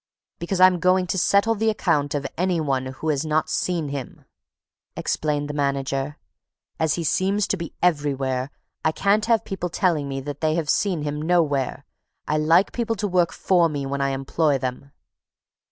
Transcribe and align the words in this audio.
"Because 0.39 0.59
I'm 0.59 0.79
going 0.79 1.05
to 1.05 1.17
settle 1.19 1.53
the 1.53 1.69
account 1.69 2.15
of 2.15 2.25
any 2.35 2.59
one 2.59 2.87
who 2.87 3.09
has 3.09 3.23
not 3.23 3.51
seen 3.51 3.89
him!" 3.89 4.25
explained 4.97 5.47
the 5.47 5.53
manager. 5.53 6.17
"As 6.79 6.95
he 6.95 7.03
seems 7.03 7.45
to 7.49 7.55
be 7.55 7.75
everywhere, 7.83 8.49
I 8.83 8.93
can't 8.93 9.27
have 9.27 9.45
people 9.45 9.69
telling 9.69 10.09
me 10.09 10.19
that 10.21 10.41
they 10.41 10.59
see 10.65 10.99
him 10.99 11.21
nowhere. 11.21 11.85
I 12.27 12.39
like 12.39 12.71
people 12.71 12.95
to 12.95 13.07
work 13.07 13.31
for 13.31 13.69
me 13.69 13.85
when 13.85 14.01
I 14.01 14.09
employ 14.09 14.57
them!" 14.57 14.91